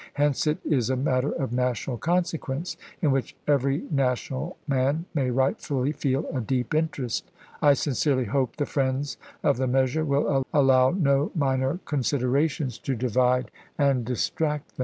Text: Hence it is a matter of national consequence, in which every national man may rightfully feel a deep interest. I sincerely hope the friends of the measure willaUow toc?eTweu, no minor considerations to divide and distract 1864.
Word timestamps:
Hence 0.15 0.47
it 0.47 0.57
is 0.65 0.89
a 0.89 0.95
matter 0.95 1.29
of 1.31 1.51
national 1.53 1.99
consequence, 1.99 2.75
in 3.03 3.11
which 3.11 3.35
every 3.47 3.83
national 3.91 4.57
man 4.67 5.05
may 5.13 5.29
rightfully 5.29 5.91
feel 5.91 6.25
a 6.35 6.41
deep 6.41 6.73
interest. 6.73 7.29
I 7.61 7.73
sincerely 7.75 8.25
hope 8.25 8.55
the 8.55 8.65
friends 8.65 9.17
of 9.43 9.57
the 9.57 9.67
measure 9.67 10.03
willaUow 10.03 10.43
toc?eTweu, 10.51 10.97
no 10.99 11.31
minor 11.35 11.81
considerations 11.85 12.79
to 12.79 12.95
divide 12.95 13.51
and 13.77 14.03
distract 14.03 14.69
1864. 14.73 14.79